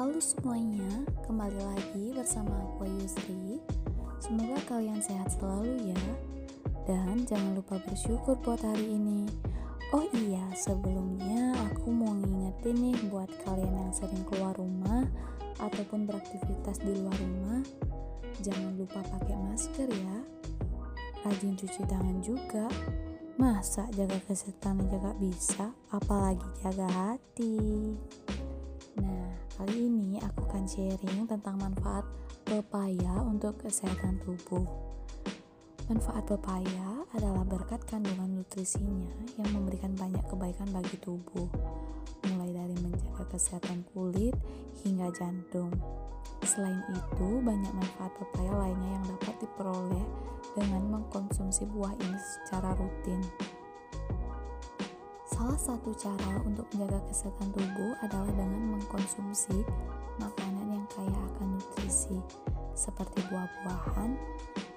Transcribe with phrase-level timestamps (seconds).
[0.00, 3.60] Halo semuanya, kembali lagi bersama aku Yusri.
[4.16, 6.04] Semoga kalian sehat selalu ya.
[6.88, 9.28] Dan jangan lupa bersyukur buat hari ini.
[9.92, 15.04] Oh iya, sebelumnya aku mau ngingetin nih buat kalian yang sering keluar rumah
[15.60, 17.60] ataupun beraktivitas di luar rumah,
[18.40, 20.16] jangan lupa pakai masker ya.
[21.28, 22.72] Rajin cuci tangan juga.
[23.36, 27.92] Masa jaga kesehatan aja gak bisa, apalagi jaga hati.
[28.96, 29.29] Nah,
[29.60, 32.08] kali ini aku akan sharing tentang manfaat
[32.48, 34.64] pepaya untuk kesehatan tubuh.
[35.84, 41.44] Manfaat pepaya adalah berkat kandungan nutrisinya yang memberikan banyak kebaikan bagi tubuh,
[42.32, 44.32] mulai dari menjaga kesehatan kulit
[44.80, 45.76] hingga jantung.
[46.40, 50.06] Selain itu, banyak manfaat pepaya lainnya yang dapat diperoleh
[50.56, 53.20] dengan mengkonsumsi buah ini secara rutin.
[55.40, 59.64] Salah satu cara untuk menjaga kesehatan tubuh adalah dengan mengkonsumsi
[60.20, 62.20] makanan yang kaya akan nutrisi,
[62.76, 64.20] seperti buah-buahan,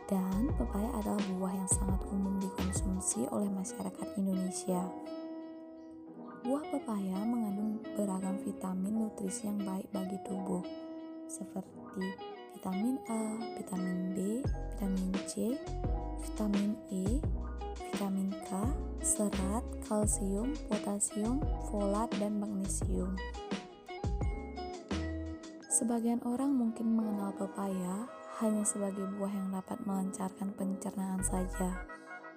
[0.08, 4.88] dan pepaya adalah buah yang sangat umum dikonsumsi oleh masyarakat Indonesia.
[6.48, 10.64] Buah pepaya mengandung beragam vitamin nutrisi yang baik bagi tubuh,
[11.28, 12.08] seperti
[12.56, 14.40] vitamin A, vitamin B,
[14.80, 15.60] vitamin C,
[16.24, 17.20] vitamin E,
[17.94, 18.50] vitamin K,
[19.06, 21.38] serat, kalsium, potasium,
[21.70, 23.14] folat, dan magnesium.
[25.70, 28.10] Sebagian orang mungkin mengenal pepaya
[28.42, 31.86] hanya sebagai buah yang dapat melancarkan pencernaan saja.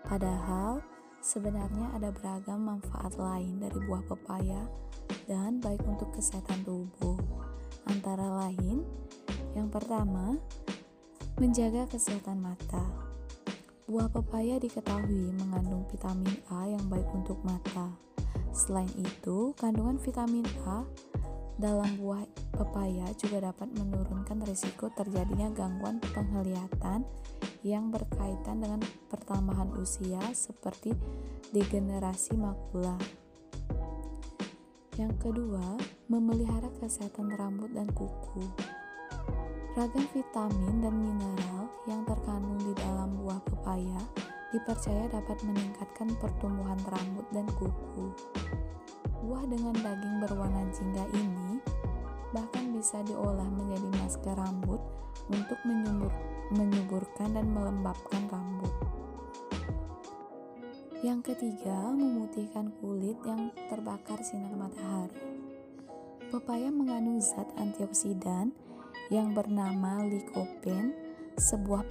[0.04, 0.84] Padahal,
[1.24, 4.68] sebenarnya ada beragam manfaat lain dari buah pepaya
[5.24, 7.16] dan baik untuk kesehatan tubuh.
[7.88, 8.84] Antara lain,
[9.56, 10.36] yang pertama,
[11.40, 13.05] menjaga kesehatan mata.
[13.86, 17.94] Buah pepaya diketahui mengandung vitamin A yang baik untuk mata.
[18.50, 20.82] Selain itu, kandungan vitamin A
[21.54, 27.06] dalam buah pepaya juga dapat menurunkan risiko terjadinya gangguan penglihatan
[27.62, 30.90] yang berkaitan dengan pertambahan usia seperti
[31.54, 32.98] degenerasi makula.
[34.98, 35.78] Yang kedua,
[36.10, 38.50] memelihara kesehatan rambut dan kuku.
[39.78, 43.98] Ragam vitamin dan mineral yang terkandung di dalam buah pepaya
[44.54, 48.14] dipercaya dapat meningkatkan pertumbuhan rambut dan kuku.
[49.26, 51.58] Buah dengan daging berwarna jingga ini
[52.30, 54.78] bahkan bisa diolah menjadi masker rambut
[55.26, 56.14] untuk menyubur,
[56.54, 58.70] menyuburkan dan melembabkan rambut.
[61.02, 65.18] Yang ketiga, memutihkan kulit yang terbakar sinar matahari.
[66.30, 68.54] Pepaya mengandung zat antioksidan
[69.10, 71.05] yang bernama Lycopene,
[71.36, 71.84] sebuah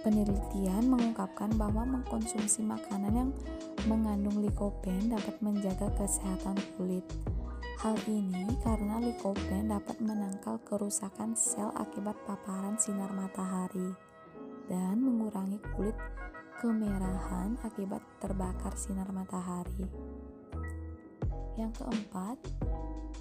[0.00, 3.30] penelitian mengungkapkan bahwa mengkonsumsi makanan yang
[3.84, 7.04] mengandung lycopene dapat menjaga kesehatan kulit.
[7.78, 13.94] Hal ini karena lycopene dapat menangkal kerusakan sel akibat paparan sinar matahari
[14.66, 15.94] dan mengurangi kulit
[16.58, 19.86] kemerahan akibat terbakar sinar matahari.
[21.54, 22.38] Yang keempat,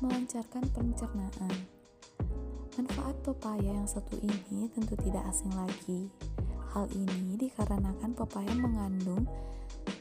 [0.01, 1.76] melancarkan pencernaan.
[2.77, 6.13] Manfaat pepaya yang satu ini tentu tidak asing lagi.
[6.77, 9.25] Hal ini dikarenakan pepaya mengandung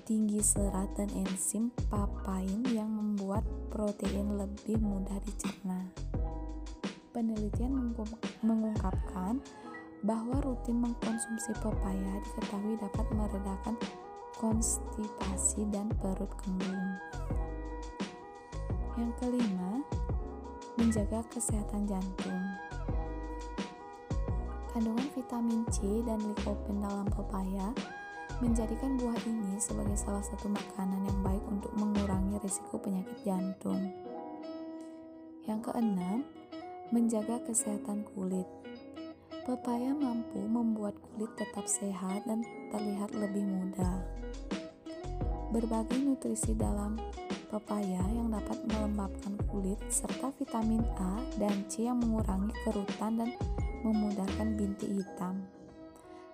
[0.04, 5.88] tinggi serat dan enzim papain yang membuat protein lebih mudah dicerna.
[7.16, 7.97] Penelitian
[8.44, 9.41] mengungkapkan
[10.04, 13.75] bahwa rutin mengkonsumsi pepaya diketahui dapat meredakan
[14.37, 16.87] konstipasi dan perut kembung.
[19.00, 19.81] Yang kelima,
[20.76, 22.45] menjaga kesehatan jantung.
[24.76, 27.72] Kandungan vitamin C dan lycopene dalam pepaya
[28.44, 33.88] menjadikan buah ini sebagai salah satu makanan yang baik untuk mengurangi risiko penyakit jantung.
[35.48, 36.28] Yang keenam,
[36.92, 38.44] menjaga kesehatan kulit.
[39.48, 44.04] Pepaya mampu membuat kulit tetap sehat dan terlihat lebih muda.
[45.56, 47.00] Berbagai nutrisi dalam
[47.48, 53.32] pepaya yang dapat melembabkan kulit serta vitamin A dan C yang mengurangi kerutan dan
[53.87, 55.47] memudahkan bintik hitam.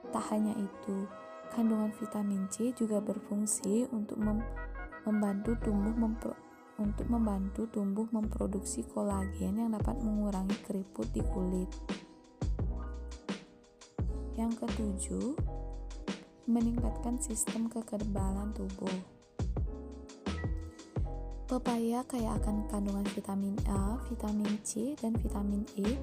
[0.08, 1.04] Tak hanya itu,
[1.52, 4.40] kandungan vitamin C juga berfungsi untuk mem
[5.04, 6.32] membantu tumbuh mempro
[6.80, 11.68] untuk membantu tumbuh memproduksi kolagen yang dapat mengurangi keriput di kulit.
[14.32, 15.26] Yang ketujuh,
[16.48, 18.96] meningkatkan sistem kekebalan tubuh.
[21.46, 26.00] Pepaya kaya akan kandungan vitamin A, vitamin C, dan vitamin E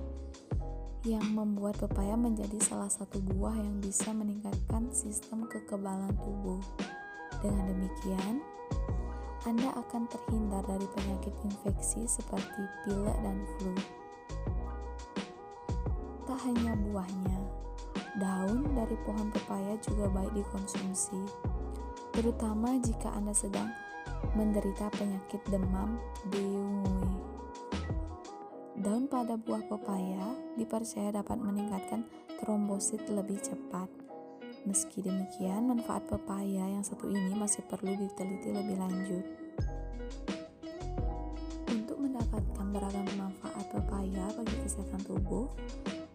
[1.07, 6.59] yang membuat pepaya menjadi salah satu buah yang bisa meningkatkan sistem kekebalan tubuh.
[7.39, 8.43] Dengan demikian,
[9.47, 13.75] Anda akan terhindar dari penyakit infeksi seperti pilek dan flu.
[16.27, 17.39] Tak hanya buahnya,
[18.19, 21.23] daun dari pohon pepaya juga baik dikonsumsi,
[22.11, 23.71] terutama jika Anda sedang
[24.35, 25.95] menderita penyakit demam
[26.27, 27.38] dengue.
[28.79, 32.07] Daun pada buah pepaya dipercaya dapat meningkatkan
[32.39, 33.91] trombosit lebih cepat.
[34.63, 39.25] Meski demikian, manfaat pepaya yang satu ini masih perlu diteliti lebih lanjut.
[41.67, 45.51] Untuk mendapatkan beragam manfaat pepaya bagi kesehatan tubuh,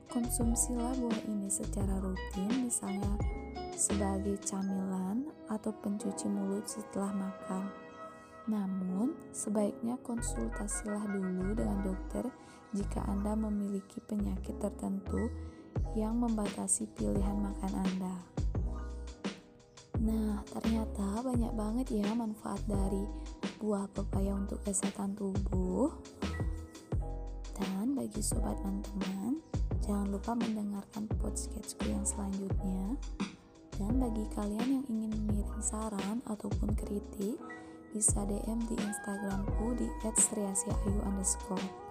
[0.09, 3.13] konsumsilah buah ini secara rutin, misalnya
[3.77, 7.84] sebagai camilan atau pencuci mulut setelah makan.
[8.45, 12.29] Namun, sebaiknya konsultasilah dulu dengan dokter
[12.77, 15.33] jika Anda memiliki penyakit tertentu
[15.97, 18.17] yang membatasi pilihan makan Anda.
[20.05, 23.09] Nah, ternyata banyak banget ya manfaat dari
[23.63, 25.89] buah pepaya untuk kesehatan tubuh.
[27.55, 29.41] Dan bagi sobat teman-teman,
[29.81, 32.99] jangan lupa mendengarkan podcastku yang selanjutnya.
[33.79, 37.39] Dan bagi kalian yang ingin mengirim saran ataupun kritik,
[37.95, 39.87] bisa DM di Instagramku di
[41.07, 41.84] underscore.